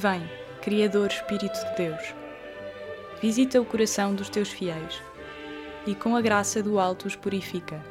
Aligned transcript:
Vem, 0.00 0.26
Criador 0.62 1.08
Espírito 1.08 1.52
de 1.52 1.76
Deus, 1.76 2.14
visita 3.20 3.60
o 3.60 3.66
coração 3.66 4.14
dos 4.14 4.30
teus 4.30 4.48
fiéis 4.48 5.02
e 5.86 5.94
com 5.94 6.16
a 6.16 6.22
graça 6.22 6.62
do 6.62 6.80
alto 6.80 7.06
os 7.06 7.14
purifica. 7.14 7.84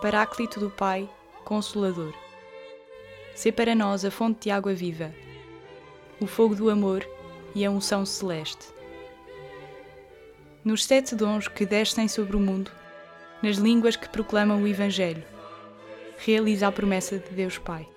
Paráclito 0.00 0.60
do 0.60 0.70
Pai, 0.70 1.10
Consolador, 1.44 2.14
sê 3.34 3.50
para 3.50 3.74
nós 3.74 4.04
a 4.04 4.10
fonte 4.12 4.42
de 4.42 4.50
água 4.52 4.72
viva, 4.72 5.12
o 6.20 6.28
fogo 6.28 6.54
do 6.54 6.70
amor 6.70 7.04
e 7.52 7.66
a 7.66 7.70
unção 7.72 8.06
celeste. 8.06 8.68
Nos 10.64 10.84
sete 10.84 11.16
dons 11.16 11.48
que 11.48 11.66
descem 11.66 12.06
sobre 12.06 12.36
o 12.36 12.40
mundo, 12.40 12.70
nas 13.42 13.56
línguas 13.56 13.96
que 13.96 14.08
proclamam 14.08 14.62
o 14.62 14.68
Evangelho, 14.68 15.24
realiza 16.18 16.68
a 16.68 16.72
promessa 16.72 17.18
de 17.18 17.30
Deus 17.30 17.58
Pai. 17.58 17.88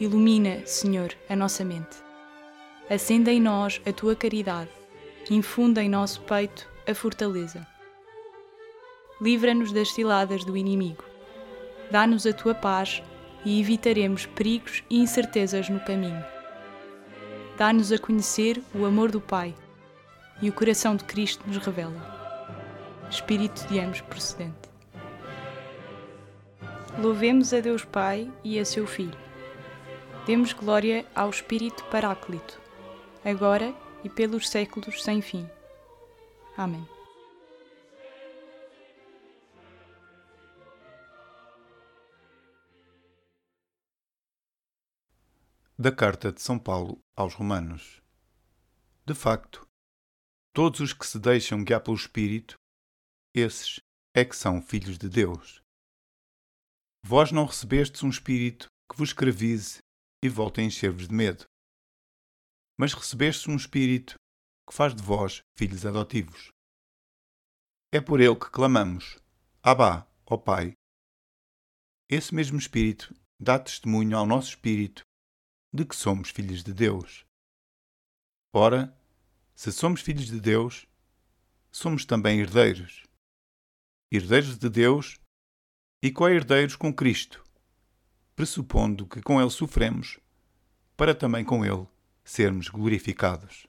Ilumina, 0.00 0.64
Senhor, 0.64 1.12
a 1.28 1.34
nossa 1.34 1.64
mente. 1.64 1.96
Acenda 2.88 3.32
em 3.32 3.40
nós 3.40 3.80
a 3.84 3.92
tua 3.92 4.14
caridade, 4.14 4.70
infunda 5.28 5.82
em 5.82 5.88
nosso 5.88 6.20
peito 6.20 6.68
a 6.86 6.94
fortaleza. 6.94 7.66
Livra-nos 9.20 9.72
das 9.72 9.92
ciladas 9.92 10.44
do 10.44 10.56
inimigo. 10.56 11.02
Dá-nos 11.90 12.26
a 12.28 12.32
tua 12.32 12.54
paz 12.54 13.02
e 13.44 13.60
evitaremos 13.60 14.24
perigos 14.24 14.84
e 14.88 15.00
incertezas 15.00 15.68
no 15.68 15.80
caminho. 15.80 16.24
Dá-nos 17.56 17.90
a 17.90 17.98
conhecer 17.98 18.62
o 18.72 18.84
amor 18.84 19.10
do 19.10 19.20
Pai 19.20 19.52
e 20.40 20.48
o 20.48 20.52
coração 20.52 20.94
de 20.94 21.02
Cristo 21.02 21.42
nos 21.44 21.56
revela. 21.56 22.16
Espírito 23.10 23.66
de 23.66 23.80
ambos 23.80 24.00
procedente. 24.02 24.68
Louvemos 27.00 27.52
a 27.52 27.58
Deus 27.58 27.84
Pai 27.84 28.30
e 28.44 28.60
a 28.60 28.64
seu 28.64 28.86
Filho. 28.86 29.27
Demos 30.28 30.52
glória 30.52 31.10
ao 31.14 31.30
Espírito 31.30 31.82
Paráclito, 31.86 32.60
agora 33.24 33.74
e 34.04 34.10
pelos 34.10 34.46
séculos 34.46 35.02
sem 35.02 35.22
fim. 35.22 35.48
Amém. 36.54 36.86
Da 45.78 45.90
Carta 45.90 46.30
de 46.30 46.42
São 46.42 46.58
Paulo 46.58 46.98
aos 47.16 47.32
Romanos. 47.32 48.02
De 49.06 49.14
facto, 49.14 49.66
todos 50.52 50.80
os 50.80 50.92
que 50.92 51.06
se 51.06 51.18
deixam 51.18 51.64
guiar 51.64 51.80
pelo 51.80 51.96
Espírito, 51.96 52.54
esses 53.34 53.80
é 54.14 54.26
que 54.26 54.36
são 54.36 54.60
filhos 54.60 54.98
de 54.98 55.08
Deus. 55.08 55.62
Vós 57.02 57.32
não 57.32 57.46
recebestes 57.46 58.02
um 58.02 58.10
espírito 58.10 58.66
que 58.92 58.98
vos 58.98 59.08
escravize 59.08 59.78
e 60.22 60.28
volte 60.28 60.60
a 60.60 60.64
encher-vos 60.64 61.08
de 61.08 61.14
medo, 61.14 61.44
mas 62.78 62.92
recebestes 62.92 63.46
um 63.48 63.56
espírito 63.56 64.14
que 64.68 64.74
faz 64.74 64.94
de 64.94 65.02
vós 65.02 65.40
filhos 65.56 65.84
adotivos. 65.84 66.50
É 67.92 68.00
por 68.00 68.20
ele 68.20 68.36
que 68.36 68.50
clamamos: 68.50 69.18
Abá, 69.62 70.06
ó 70.26 70.36
Pai. 70.36 70.74
Esse 72.08 72.34
mesmo 72.34 72.58
espírito 72.58 73.14
dá 73.40 73.58
testemunho 73.58 74.16
ao 74.16 74.26
nosso 74.26 74.50
espírito 74.50 75.02
de 75.72 75.84
que 75.84 75.96
somos 75.96 76.30
filhos 76.30 76.62
de 76.62 76.72
Deus. 76.72 77.24
Ora, 78.54 78.96
se 79.54 79.72
somos 79.72 80.00
filhos 80.00 80.26
de 80.26 80.40
Deus, 80.40 80.86
somos 81.70 82.04
também 82.04 82.40
herdeiros. 82.40 83.04
Herdeiros 84.10 84.58
de 84.58 84.68
Deus 84.70 85.18
e 86.02 86.10
co-herdeiros 86.10 86.76
com 86.76 86.94
Cristo, 86.94 87.44
pressupondo 88.38 89.04
que 89.04 89.20
com 89.20 89.40
Ele 89.40 89.50
sofremos, 89.50 90.20
para 90.96 91.12
também 91.12 91.44
com 91.44 91.64
Ele 91.64 91.84
sermos 92.24 92.68
glorificados. 92.68 93.66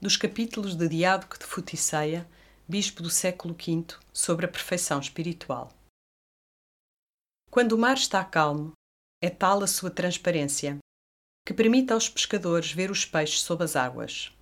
dos 0.00 0.16
capítulos 0.16 0.74
de 0.74 0.88
Diádoco 0.88 1.38
de 1.38 1.44
Futiceia, 1.44 2.26
bispo 2.66 3.02
do 3.02 3.10
século 3.10 3.54
V, 3.54 3.84
sobre 4.14 4.46
a 4.46 4.48
perfeição 4.48 4.98
espiritual. 4.98 5.70
Quando 7.50 7.72
o 7.72 7.78
mar 7.78 7.94
está 7.96 8.24
calmo, 8.24 8.72
é 9.22 9.28
tal 9.28 9.62
a 9.62 9.66
sua 9.66 9.90
transparência 9.90 10.78
que 11.44 11.52
permite 11.52 11.92
aos 11.92 12.08
pescadores 12.08 12.70
ver 12.70 12.90
os 12.90 13.04
peixes 13.04 13.42
sob 13.42 13.64
as 13.64 13.74
águas. 13.74 14.32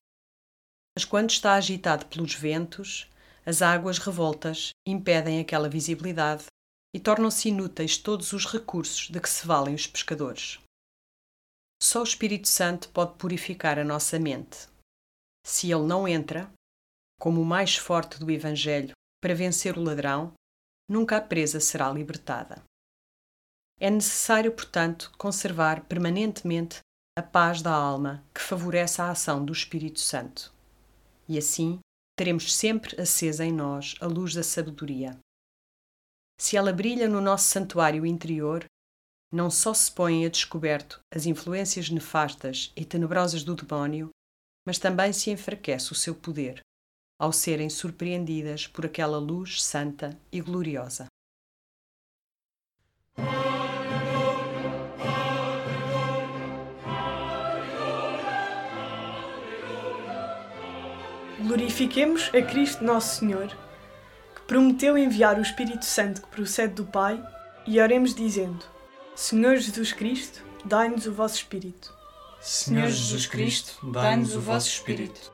Mas 0.96 1.04
quando 1.04 1.30
está 1.30 1.54
agitado 1.54 2.06
pelos 2.06 2.34
ventos, 2.34 3.10
as 3.46 3.62
águas 3.62 3.98
revoltas 3.98 4.70
impedem 4.86 5.40
aquela 5.40 5.68
visibilidade 5.68 6.46
e 6.94 7.00
tornam-se 7.00 7.48
inúteis 7.48 7.96
todos 7.96 8.32
os 8.32 8.44
recursos 8.44 9.08
de 9.08 9.20
que 9.20 9.28
se 9.28 9.46
valem 9.46 9.74
os 9.74 9.86
pescadores. 9.86 10.58
Só 11.82 12.00
o 12.00 12.04
Espírito 12.04 12.48
Santo 12.48 12.90
pode 12.90 13.16
purificar 13.16 13.78
a 13.78 13.84
nossa 13.84 14.18
mente 14.18 14.68
se 15.48 15.72
ele 15.72 15.86
não 15.86 16.06
entra, 16.06 16.52
como 17.18 17.40
o 17.40 17.44
mais 17.44 17.74
forte 17.74 18.18
do 18.20 18.30
Evangelho, 18.30 18.92
para 19.18 19.34
vencer 19.34 19.78
o 19.78 19.82
ladrão, 19.82 20.34
nunca 20.86 21.16
a 21.16 21.20
presa 21.22 21.58
será 21.58 21.90
libertada. 21.90 22.62
É 23.80 23.88
necessário, 23.88 24.52
portanto, 24.52 25.12
conservar 25.16 25.84
permanentemente 25.84 26.80
a 27.16 27.22
paz 27.22 27.62
da 27.62 27.72
alma 27.72 28.24
que 28.34 28.40
favorece 28.40 29.00
a 29.00 29.10
ação 29.10 29.44
do 29.44 29.52
Espírito 29.52 30.00
Santo. 30.00 30.52
E 31.28 31.38
assim 31.38 31.78
teremos 32.16 32.52
sempre 32.52 33.00
acesa 33.00 33.44
em 33.44 33.52
nós 33.52 33.94
a 34.00 34.06
luz 34.06 34.34
da 34.34 34.42
sabedoria. 34.42 35.16
Se 36.40 36.56
ela 36.56 36.72
brilha 36.72 37.08
no 37.08 37.20
nosso 37.20 37.48
santuário 37.48 38.04
interior, 38.04 38.64
não 39.32 39.50
só 39.50 39.74
se 39.74 39.90
põem 39.92 40.26
a 40.26 40.28
descoberto 40.28 41.00
as 41.12 41.26
influências 41.26 41.90
nefastas 41.90 42.72
e 42.74 42.84
tenebrosas 42.84 43.44
do 43.44 43.54
demónio, 43.54 44.10
mas 44.66 44.78
também 44.78 45.12
se 45.12 45.30
enfraquece 45.30 45.92
o 45.92 45.94
seu 45.94 46.14
poder, 46.14 46.60
ao 47.20 47.32
serem 47.32 47.70
surpreendidas 47.70 48.66
por 48.66 48.86
aquela 48.86 49.18
luz 49.18 49.62
santa 49.62 50.18
e 50.32 50.40
gloriosa. 50.40 51.06
Glorifiquemos 61.40 62.30
a 62.34 62.42
Cristo 62.42 62.82
Nosso 62.82 63.20
Senhor, 63.20 63.48
que 64.34 64.40
prometeu 64.46 64.98
enviar 64.98 65.38
o 65.38 65.42
Espírito 65.42 65.84
Santo 65.84 66.22
que 66.22 66.28
procede 66.28 66.74
do 66.74 66.84
Pai, 66.84 67.22
e 67.64 67.80
oremos 67.80 68.14
dizendo: 68.14 68.64
Senhor 69.14 69.56
Jesus 69.56 69.92
Cristo, 69.92 70.42
dai-nos 70.64 71.06
o 71.06 71.12
vosso 71.12 71.36
Espírito. 71.36 71.94
Senhor 72.40 72.88
Jesus 72.88 73.26
Cristo, 73.26 73.78
dai-nos 73.90 74.34
o 74.34 74.40
vosso 74.40 74.68
Espírito. 74.68 75.32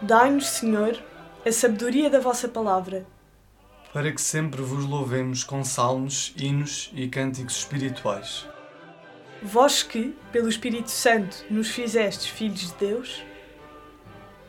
Dai-nos, 0.00 0.46
Senhor, 0.46 1.02
a 1.44 1.50
sabedoria 1.50 2.08
da 2.08 2.20
vossa 2.20 2.48
palavra, 2.48 3.06
para 3.92 4.12
que 4.12 4.20
sempre 4.20 4.62
vos 4.62 4.84
louvemos 4.84 5.42
com 5.42 5.64
salmos, 5.64 6.32
hinos 6.36 6.90
e 6.94 7.08
cânticos 7.08 7.56
espirituais. 7.56 8.46
Vós 9.42 9.82
que, 9.82 10.16
pelo 10.32 10.48
Espírito 10.48 10.90
Santo, 10.90 11.44
nos 11.50 11.68
fizestes 11.68 12.26
filhos 12.26 12.60
de 12.60 12.74
Deus, 12.74 13.22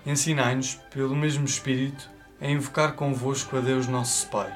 ensinai-nos, 0.06 0.76
pelo 0.90 1.16
mesmo 1.16 1.46
Espírito, 1.46 2.10
a 2.40 2.48
invocar 2.48 2.94
convosco 2.94 3.58
a 3.58 3.62
Deus 3.62 3.88
nosso 3.88 4.28
Pai. 4.30 4.54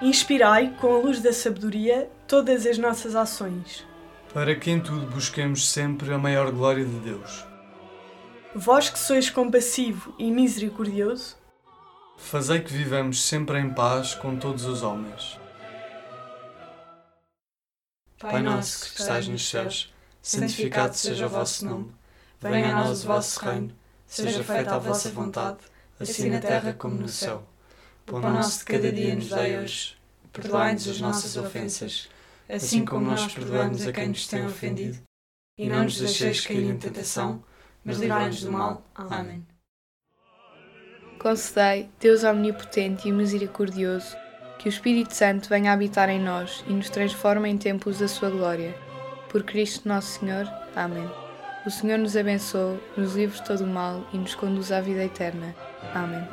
Inspirai, 0.00 0.74
com 0.80 0.94
a 0.94 0.98
luz 0.98 1.20
da 1.20 1.32
sabedoria, 1.32 2.10
todas 2.26 2.64
as 2.66 2.78
nossas 2.78 3.16
ações 3.16 3.86
para 4.32 4.54
que 4.54 4.70
em 4.70 4.80
tudo 4.80 5.06
busquemos 5.06 5.68
sempre 5.68 6.12
a 6.12 6.18
maior 6.18 6.50
glória 6.50 6.84
de 6.84 6.98
Deus. 7.00 7.44
Vós 8.54 8.88
que 8.88 8.98
sois 8.98 9.30
compassivo 9.30 10.14
e 10.18 10.30
misericordioso, 10.30 11.36
fazei 12.16 12.60
que 12.60 12.72
vivamos 12.72 13.22
sempre 13.22 13.58
em 13.58 13.70
paz 13.72 14.14
com 14.14 14.36
todos 14.36 14.64
os 14.64 14.82
homens. 14.82 15.38
Pai 18.18 18.42
nosso 18.42 18.92
que 18.92 19.00
estás 19.00 19.28
nos 19.28 19.48
céus, 19.48 19.92
santificado 20.20 20.94
seja 20.94 21.26
o 21.26 21.30
vosso 21.30 21.64
nome. 21.64 21.92
Venha 22.40 22.76
a 22.76 22.84
nós 22.84 23.04
o 23.04 23.08
vosso 23.08 23.40
reino. 23.44 23.74
Seja 24.08 24.42
feita 24.42 24.74
a 24.74 24.78
vossa 24.78 25.10
vontade, 25.10 25.58
assim 26.00 26.30
na 26.30 26.40
terra 26.40 26.72
como 26.72 26.96
no 26.96 27.08
céu. 27.08 27.46
O 28.08 28.12
pão 28.12 28.20
nosso 28.20 28.58
de 28.58 28.64
cada 28.64 28.90
dia 28.90 29.14
nos 29.14 29.28
dai 29.28 29.58
hoje. 29.58 29.96
Perdoai-nos 30.32 30.88
as 30.88 31.00
nossas 31.00 31.36
ofensas 31.36 32.08
assim 32.48 32.84
como 32.84 33.04
nós 33.04 33.32
perdoamos 33.32 33.86
a 33.86 33.92
quem 33.92 34.08
nos 34.08 34.26
tem 34.26 34.44
ofendido. 34.46 34.98
E 35.56 35.68
não 35.68 35.84
nos 35.84 35.98
deixeis 35.98 36.46
cair 36.46 36.64
em 36.64 36.76
tentação, 36.76 37.42
mas 37.84 37.98
livrai-nos 37.98 38.42
do 38.42 38.52
mal. 38.52 38.82
Amém. 38.94 39.44
Concedei, 41.18 41.90
Deus 41.98 42.22
Omnipotente 42.22 43.08
e 43.08 43.12
Misericordioso, 43.12 44.16
que 44.58 44.68
o 44.68 44.70
Espírito 44.70 45.12
Santo 45.14 45.48
venha 45.48 45.72
habitar 45.72 46.08
em 46.08 46.20
nós 46.20 46.64
e 46.68 46.72
nos 46.72 46.88
transforme 46.90 47.48
em 47.48 47.58
templos 47.58 47.98
da 47.98 48.06
Sua 48.06 48.30
glória. 48.30 48.74
Por 49.28 49.42
Cristo 49.42 49.88
Nosso 49.88 50.20
Senhor. 50.20 50.48
Amém. 50.76 51.27
O 51.68 51.70
Senhor 51.70 51.98
nos 51.98 52.16
abençoe, 52.16 52.80
nos 52.96 53.14
livre 53.14 53.36
de 53.36 53.44
todo 53.44 53.64
o 53.64 53.66
mal 53.66 54.02
e 54.10 54.16
nos 54.16 54.34
conduz 54.34 54.72
à 54.72 54.80
vida 54.80 55.04
eterna. 55.04 55.54
Amém. 55.94 56.26